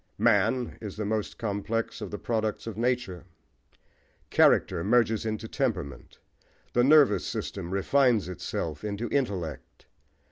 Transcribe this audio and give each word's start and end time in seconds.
Man 0.17 0.79
is 0.81 0.97
the 0.97 1.05
most 1.05 1.37
complex 1.37 2.01
of 2.01 2.09
the 2.09 2.17
products 2.17 2.65
of 2.65 2.75
nature. 2.75 3.25
Character 4.31 4.83
merges 4.83 5.27
into 5.27 5.47
temperament: 5.47 6.17
the 6.73 6.83
nervous 6.83 7.23
system 7.23 7.69
refines 7.69 8.27
itself 8.27 8.83
into 8.83 9.09
intellect. 9.09 9.85